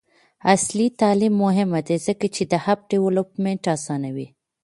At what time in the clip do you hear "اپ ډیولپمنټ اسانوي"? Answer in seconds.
2.71-4.27